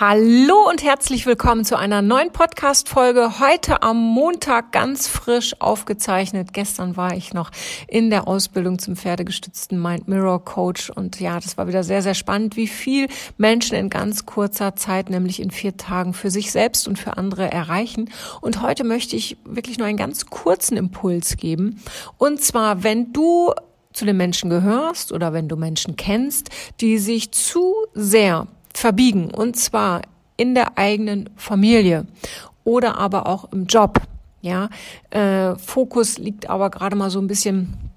[0.00, 3.38] Hallo und herzlich willkommen zu einer neuen Podcast-Folge.
[3.38, 6.54] Heute am Montag ganz frisch aufgezeichnet.
[6.54, 7.50] Gestern war ich noch
[7.86, 12.14] in der Ausbildung zum pferdegestützten Mind Mirror Coach und ja, das war wieder sehr, sehr
[12.14, 16.88] spannend, wie viel Menschen in ganz kurzer Zeit, nämlich in vier Tagen, für sich selbst
[16.88, 18.08] und für andere erreichen.
[18.40, 21.82] Und heute möchte ich wirklich nur einen ganz kurzen Impuls geben.
[22.16, 23.52] Und zwar, wenn du
[23.92, 26.48] zu den Menschen gehörst oder wenn du Menschen kennst,
[26.80, 30.02] die sich zu sehr verbiegen und zwar
[30.36, 32.06] in der eigenen Familie
[32.64, 34.00] oder aber auch im Job.
[34.42, 34.70] Ja,
[35.10, 37.89] äh, Fokus liegt aber gerade mal so ein bisschen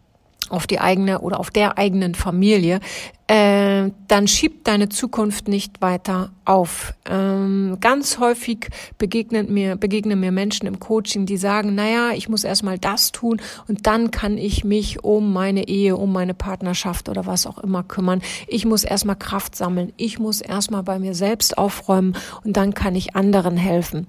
[0.53, 2.79] auf die eigene oder auf der eigenen Familie,
[3.27, 6.93] äh, dann schiebt deine Zukunft nicht weiter auf.
[7.09, 12.43] Ähm, ganz häufig begegnen mir, begegnen mir Menschen im Coaching, die sagen, naja, ich muss
[12.43, 17.26] erstmal das tun und dann kann ich mich um meine Ehe, um meine Partnerschaft oder
[17.26, 18.21] was auch immer kümmern.
[18.48, 19.93] Ich muss erstmal Kraft sammeln.
[19.98, 24.05] Ich muss erstmal bei mir selbst aufräumen und dann kann ich anderen helfen.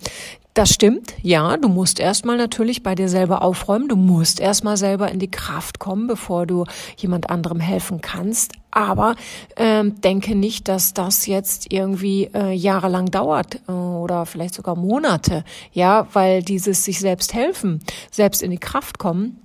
[0.55, 5.11] Das stimmt, ja, du musst erstmal natürlich bei dir selber aufräumen, du musst erstmal selber
[5.11, 6.65] in die Kraft kommen, bevor du
[6.97, 8.53] jemand anderem helfen kannst.
[8.71, 9.17] Aber
[9.57, 15.43] ähm, denke nicht, dass das jetzt irgendwie äh, jahrelang dauert äh, oder vielleicht sogar Monate,
[15.73, 17.81] ja, weil dieses sich selbst helfen,
[18.13, 19.41] selbst in die Kraft kommen,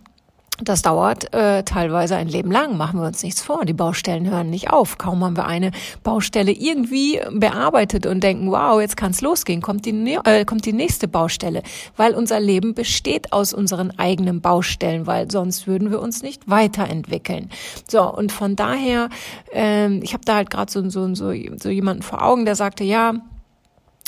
[0.61, 3.65] das dauert äh, teilweise ein Leben lang, machen wir uns nichts vor.
[3.65, 4.97] Die Baustellen hören nicht auf.
[4.97, 5.71] Kaum haben wir eine
[6.03, 11.07] Baustelle irgendwie bearbeitet und denken, wow, jetzt kann's losgehen, kommt die, äh, kommt die nächste
[11.07, 11.63] Baustelle.
[11.95, 17.49] Weil unser Leben besteht aus unseren eigenen Baustellen, weil sonst würden wir uns nicht weiterentwickeln.
[17.87, 19.09] So, und von daher,
[19.53, 22.83] äh, ich habe da halt gerade so, so, so, so jemanden vor Augen, der sagte,
[22.83, 23.13] ja,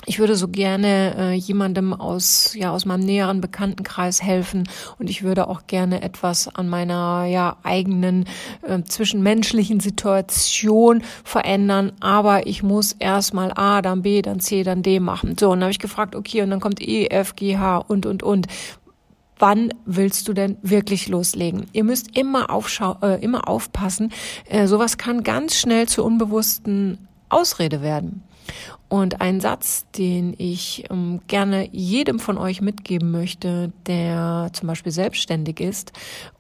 [0.06, 4.68] ich würde so gerne äh, jemandem aus ja aus meinem näheren Bekanntenkreis helfen
[5.00, 8.26] und ich würde auch gerne etwas an meiner ja eigenen
[8.64, 15.00] äh, zwischenmenschlichen Situation verändern, aber ich muss erstmal A, dann B, dann C, dann D
[15.00, 15.36] machen.
[15.40, 18.06] So, und dann habe ich gefragt, okay, und dann kommt E, F, G, H und
[18.06, 18.48] und und
[19.42, 21.66] wann willst du denn wirklich loslegen?
[21.74, 24.12] Ihr müsst immer aufschau äh, immer aufpassen.
[24.46, 28.24] Äh, sowas kann ganz schnell zur unbewussten Ausrede werden.
[28.90, 34.92] Und ein Satz, den ich ähm, gerne jedem von euch mitgeben möchte, der zum Beispiel
[34.92, 35.94] selbstständig ist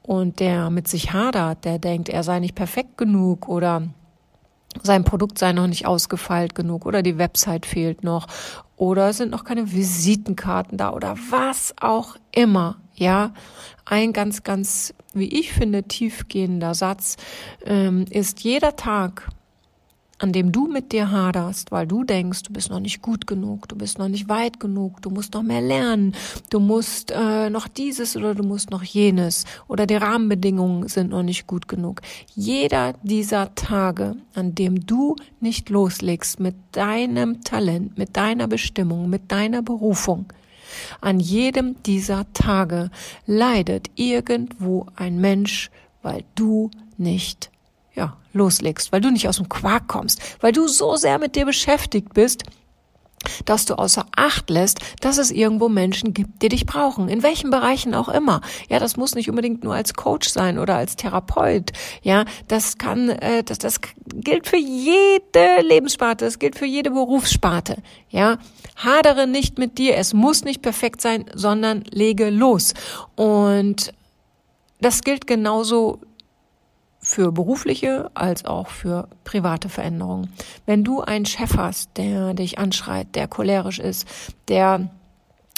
[0.03, 3.84] und der mit sich hadert, der denkt, er sei nicht perfekt genug oder
[4.84, 8.28] sein Produkt sei noch nicht ausgefeilt genug oder die Website fehlt noch
[8.78, 12.78] oder es sind noch keine Visitenkarten da oder was auch immer.
[12.95, 13.33] Ja,
[13.85, 17.18] ein ganz, ganz, wie ich finde, tiefgehender Satz
[17.66, 19.29] ähm, ist jeder Tag,
[20.21, 23.67] an dem du mit dir haderst, weil du denkst, du bist noch nicht gut genug,
[23.67, 26.13] du bist noch nicht weit genug, du musst noch mehr lernen,
[26.51, 31.23] du musst äh, noch dieses oder du musst noch jenes oder die Rahmenbedingungen sind noch
[31.23, 32.01] nicht gut genug.
[32.35, 39.31] Jeder dieser Tage, an dem du nicht loslegst mit deinem Talent, mit deiner Bestimmung, mit
[39.31, 40.25] deiner Berufung,
[41.01, 42.91] an jedem dieser Tage
[43.25, 45.71] leidet irgendwo ein Mensch,
[46.03, 47.49] weil du nicht
[47.94, 51.46] ja, loslegst, weil du nicht aus dem Quark kommst, weil du so sehr mit dir
[51.46, 52.44] beschäftigt bist,
[53.46, 57.51] dass du außer Acht lässt, dass es irgendwo Menschen gibt, die dich brauchen, in welchen
[57.51, 58.41] Bereichen auch immer.
[58.69, 61.72] Ja, das muss nicht unbedingt nur als Coach sein oder als Therapeut.
[62.01, 63.80] Ja, das kann, äh, das, das
[64.16, 67.78] gilt für jede Lebenssparte, das gilt für jede Berufssparte.
[68.09, 68.38] Ja,
[68.75, 72.74] hadere nicht mit dir, es muss nicht perfekt sein, sondern lege los.
[73.16, 73.94] Und
[74.80, 76.00] das gilt genauso
[77.11, 80.31] für berufliche als auch für private Veränderungen.
[80.66, 84.07] Wenn du einen Chef hast, der dich anschreit, der cholerisch ist,
[84.47, 84.89] der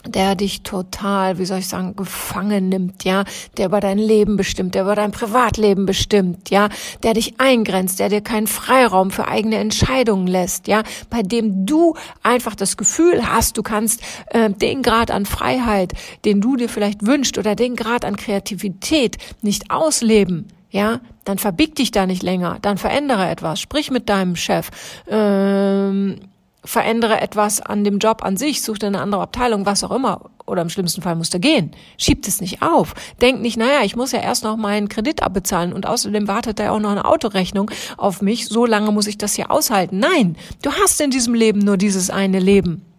[0.06, 3.24] der dich total, wie soll ich sagen, gefangen nimmt, ja,
[3.56, 6.68] der über dein Leben bestimmt, der über dein Privatleben bestimmt, ja,
[7.04, 11.95] der dich eingrenzt, der dir keinen Freiraum für eigene Entscheidungen lässt, ja, bei dem du
[12.22, 14.01] einfach das Gefühl hast, du kannst
[14.31, 15.94] äh, den Grad an Freiheit,
[16.25, 21.75] den du dir vielleicht wünschst oder den Grad an Kreativität nicht ausleben, ja, dann verbieg
[21.75, 24.72] dich da nicht länger, dann verändere etwas, sprich mit deinem Chef,
[25.08, 26.20] ähm,
[26.66, 30.31] verändere etwas an dem Job an sich, such dir eine andere Abteilung, was auch immer,
[30.48, 31.72] oder im schlimmsten Fall musst du gehen.
[31.98, 32.96] Schieb es nicht auf.
[33.22, 36.64] Denk nicht, naja, ich muss ja erst noch meinen Kredit abbezahlen und außerdem wartet da
[36.64, 40.00] ja auch noch eine Autorechnung auf mich, so lange muss ich das hier aushalten.
[40.00, 42.93] Nein, du hast in diesem Leben nur dieses eine Leben.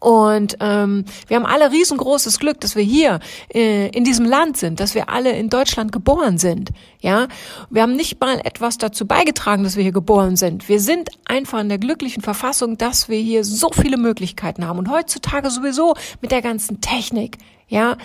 [0.00, 3.20] Und ähm, wir haben alle riesengroßes Glück, dass wir hier
[3.54, 6.70] äh, in diesem Land sind, dass wir alle in Deutschland geboren sind.
[7.00, 7.28] Ja,
[7.70, 10.68] wir haben nicht mal etwas dazu beigetragen, dass wir hier geboren sind.
[10.68, 14.90] Wir sind einfach in der glücklichen Verfassung, dass wir hier so viele Möglichkeiten haben und
[14.90, 17.38] heutzutage sowieso mit der ganzen Technik.
[17.68, 17.96] Ja,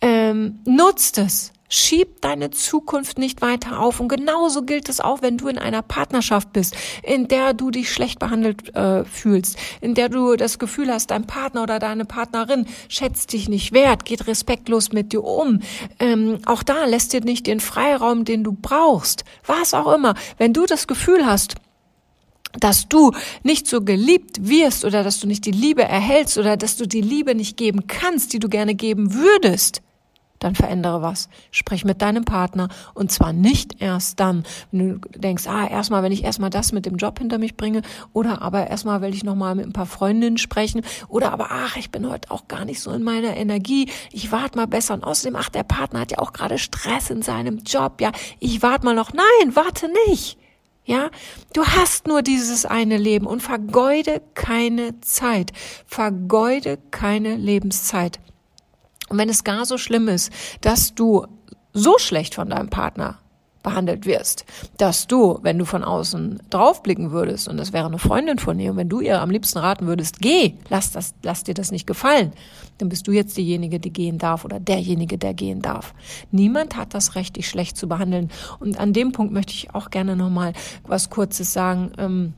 [0.00, 1.52] ähm, nutzt es.
[1.72, 4.00] Schieb deine Zukunft nicht weiter auf.
[4.00, 7.92] Und genauso gilt es auch, wenn du in einer Partnerschaft bist, in der du dich
[7.92, 12.66] schlecht behandelt äh, fühlst, in der du das Gefühl hast, dein Partner oder deine Partnerin
[12.88, 15.60] schätzt dich nicht wert, geht respektlos mit dir um.
[16.00, 19.24] Ähm, auch da lässt dir nicht den Freiraum, den du brauchst.
[19.46, 20.14] Was auch immer.
[20.38, 21.54] Wenn du das Gefühl hast,
[22.58, 23.12] dass du
[23.44, 27.00] nicht so geliebt wirst oder dass du nicht die Liebe erhältst oder dass du die
[27.00, 29.82] Liebe nicht geben kannst, die du gerne geben würdest,
[30.40, 31.28] dann verändere was.
[31.52, 36.12] Sprich mit deinem Partner und zwar nicht erst dann, wenn du denkst, ah, erstmal, wenn
[36.12, 37.82] ich erstmal das mit dem Job hinter mich bringe
[38.12, 41.90] oder aber erstmal will ich nochmal mit ein paar Freundinnen sprechen oder aber, ach, ich
[41.90, 45.36] bin heute auch gar nicht so in meiner Energie, ich warte mal besser und außerdem,
[45.36, 48.10] ach, der Partner hat ja auch gerade Stress in seinem Job, ja,
[48.40, 49.12] ich warte mal noch.
[49.12, 50.38] Nein, warte nicht.
[50.84, 51.10] Ja,
[51.52, 55.52] du hast nur dieses eine Leben und vergeude keine Zeit.
[55.86, 58.18] Vergeude keine Lebenszeit.
[59.10, 61.26] Und wenn es gar so schlimm ist, dass du
[61.74, 63.18] so schlecht von deinem Partner
[63.62, 64.46] behandelt wirst,
[64.78, 68.70] dass du, wenn du von außen draufblicken würdest und das wäre eine Freundin von dir
[68.70, 71.86] und wenn du ihr am liebsten raten würdest, geh, lass das, lass dir das nicht
[71.86, 72.32] gefallen,
[72.78, 75.92] dann bist du jetzt diejenige, die gehen darf oder derjenige, der gehen darf.
[76.30, 78.30] Niemand hat das Recht, dich schlecht zu behandeln.
[78.60, 80.54] Und an dem Punkt möchte ich auch gerne nochmal
[80.86, 81.92] was Kurzes sagen.
[81.98, 82.32] Ähm,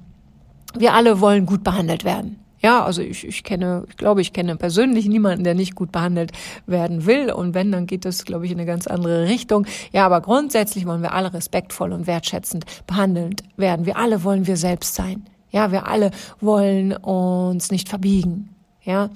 [0.74, 2.40] wir alle wollen gut behandelt werden.
[2.62, 6.30] Ja, also ich, ich kenne, ich glaube, ich kenne persönlich niemanden, der nicht gut behandelt
[6.66, 7.32] werden will.
[7.32, 9.66] Und wenn, dann geht das, glaube ich, in eine ganz andere Richtung.
[9.92, 13.84] Ja, aber grundsätzlich wollen wir alle respektvoll und wertschätzend behandelt werden.
[13.84, 15.26] Wir alle wollen wir selbst sein.
[15.50, 18.54] Ja, wir alle wollen uns nicht verbiegen.
[18.84, 19.10] Ja.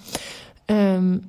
[0.68, 1.22] Ähm,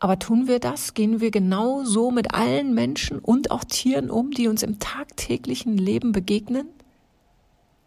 [0.00, 0.94] aber tun wir das?
[0.94, 5.76] Gehen wir genau so mit allen Menschen und auch Tieren um, die uns im tagtäglichen
[5.78, 6.68] Leben begegnen?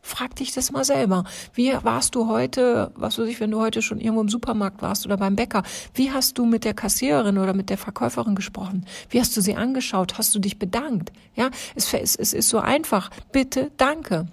[0.07, 1.25] Frag dich das mal selber.
[1.53, 5.05] Wie warst du heute, was weiß ich, wenn du heute schon irgendwo im Supermarkt warst
[5.05, 5.63] oder beim Bäcker?
[5.93, 8.85] Wie hast du mit der Kassiererin oder mit der Verkäuferin gesprochen?
[9.09, 10.17] Wie hast du sie angeschaut?
[10.17, 11.11] Hast du dich bedankt?
[11.35, 13.09] Ja, es, es, es ist so einfach.
[13.33, 14.27] Bitte, danke.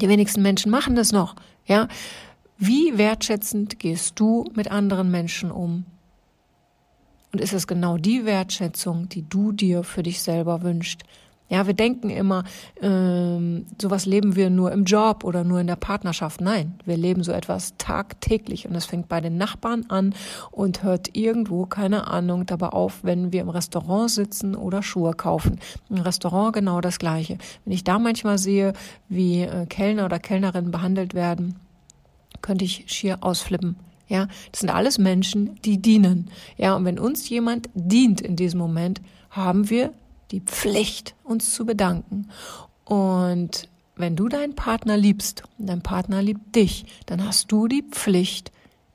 [0.00, 1.36] Die wenigsten Menschen machen das noch.
[1.66, 1.86] Ja,
[2.56, 5.84] wie wertschätzend gehst du mit anderen Menschen um?
[7.30, 11.04] Und ist es genau die Wertschätzung, die du dir für dich selber wünschst?
[11.50, 12.44] Ja, wir denken immer,
[12.82, 16.42] ähm, sowas leben wir nur im Job oder nur in der Partnerschaft.
[16.42, 20.14] Nein, wir leben so etwas tagtäglich und es fängt bei den Nachbarn an
[20.50, 25.58] und hört irgendwo, keine Ahnung, dabei auf, wenn wir im Restaurant sitzen oder Schuhe kaufen.
[25.88, 27.38] Im Restaurant genau das Gleiche.
[27.64, 28.74] Wenn ich da manchmal sehe,
[29.08, 31.56] wie äh, Kellner oder Kellnerinnen behandelt werden,
[32.42, 33.76] könnte ich schier ausflippen.
[34.06, 36.30] Ja, das sind alles Menschen, die dienen.
[36.56, 39.92] Ja, und wenn uns jemand dient in diesem Moment, haben wir
[40.30, 42.28] die Pflicht, uns zu bedanken.
[42.84, 47.82] Und wenn du deinen Partner liebst und dein Partner liebt dich, dann hast du die
[47.82, 48.52] Pflicht,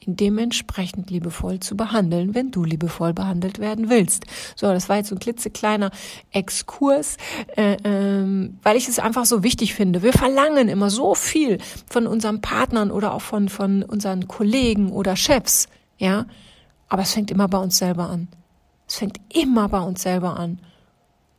[0.08, 4.26] ihn dementsprechend liebevoll zu behandeln, wenn du liebevoll behandelt werden willst.
[4.56, 5.92] So, das war jetzt so ein klitzekleiner
[6.32, 7.18] Exkurs,
[7.56, 10.04] äh, ähm, weil ich es einfach so wichtig finde.
[10.04, 11.60] Wir verlangen immer so viel
[11.90, 16.26] von unseren Partnern oder auch von, von unseren Kollegen oder Chefs, ja.
[16.90, 18.28] Aber es fängt immer bei uns selber an.
[18.88, 20.60] Es fängt immer bei uns selber an.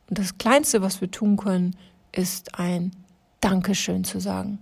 [0.09, 1.75] Und das Kleinste, was wir tun können,
[2.11, 2.91] ist ein
[3.41, 4.59] Dankeschön zu sagen.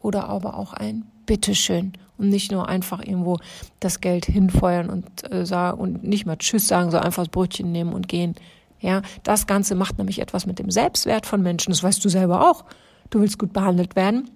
[0.00, 1.92] Oder aber auch ein Bitteschön.
[2.18, 3.38] Und nicht nur einfach irgendwo
[3.80, 7.72] das Geld hinfeuern und äh, sagen und nicht mal Tschüss sagen, so einfach das Brötchen
[7.72, 8.34] nehmen und gehen.
[8.80, 11.70] Ja, das Ganze macht nämlich etwas mit dem Selbstwert von Menschen.
[11.70, 12.64] Das weißt du selber auch.
[13.10, 14.30] Du willst gut behandelt werden,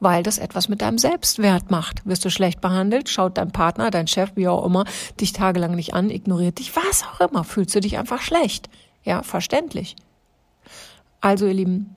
[0.00, 2.04] weil das etwas mit deinem Selbstwert macht.
[2.06, 4.84] Wirst du schlecht behandelt, schaut dein Partner, dein Chef, wie auch immer,
[5.20, 8.68] dich tagelang nicht an, ignoriert dich, was auch immer, fühlst du dich einfach schlecht.
[9.08, 9.96] Ja, verständlich.
[11.22, 11.96] Also, ihr Lieben,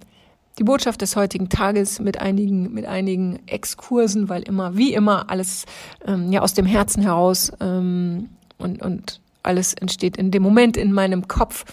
[0.58, 5.66] die Botschaft des heutigen Tages mit einigen, mit einigen Exkursen, weil immer, wie immer, alles
[6.08, 10.94] ähm, ja aus dem Herzen heraus ähm, und, und alles entsteht in dem Moment in
[10.94, 11.66] meinem Kopf.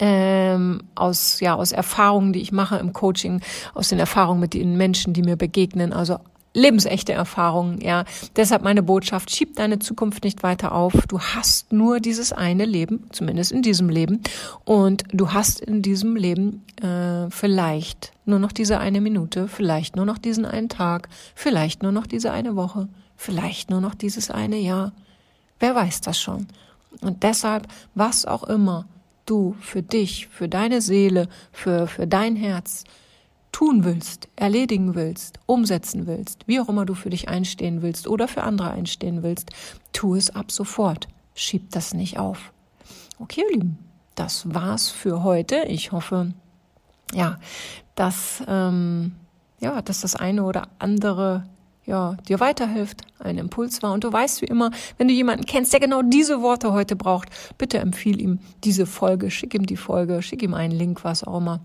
[0.00, 3.40] Ähm, aus ja aus Erfahrungen, die ich mache im Coaching,
[3.72, 6.18] aus den Erfahrungen mit den Menschen, die mir begegnen, also
[6.54, 8.04] lebensechte Erfahrungen, ja.
[8.36, 10.92] Deshalb meine Botschaft, schieb deine Zukunft nicht weiter auf.
[11.08, 14.22] Du hast nur dieses eine Leben, zumindest in diesem Leben.
[14.64, 20.06] Und du hast in diesem Leben äh, vielleicht nur noch diese eine Minute, vielleicht nur
[20.06, 24.56] noch diesen einen Tag, vielleicht nur noch diese eine Woche, vielleicht nur noch dieses eine
[24.56, 24.92] Jahr.
[25.58, 26.46] Wer weiß das schon?
[27.00, 28.86] Und deshalb, was auch immer
[29.26, 32.84] du für dich, für deine Seele, für, für dein Herz
[33.54, 38.26] tun willst, erledigen willst, umsetzen willst, wie auch immer du für dich einstehen willst oder
[38.26, 39.50] für andere einstehen willst,
[39.92, 41.06] tu es ab sofort.
[41.36, 42.52] Schieb das nicht auf.
[43.20, 43.78] Okay, ihr Lieben,
[44.16, 45.66] das war's für heute.
[45.68, 46.34] Ich hoffe,
[47.12, 47.38] ja,
[47.94, 49.14] dass, ähm,
[49.60, 51.44] ja, dass das eine oder andere
[51.86, 53.92] ja, dir weiterhilft, ein Impuls war.
[53.92, 57.28] Und du weißt wie immer, wenn du jemanden kennst, der genau diese Worte heute braucht,
[57.58, 61.38] bitte empfiehl ihm diese Folge, schick ihm die Folge, schick ihm einen Link, was auch
[61.38, 61.60] immer.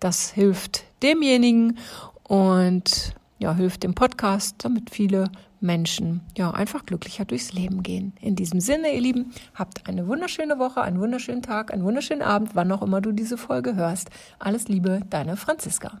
[0.00, 1.78] Das hilft demjenigen
[2.24, 8.12] und ja, hilft dem Podcast, damit viele Menschen ja einfach glücklicher durchs Leben gehen.
[8.20, 12.54] In diesem Sinne, ihr Lieben, habt eine wunderschöne Woche, einen wunderschönen Tag, einen wunderschönen Abend,
[12.54, 14.10] wann auch immer du diese Folge hörst.
[14.38, 16.00] Alles Liebe, deine Franziska.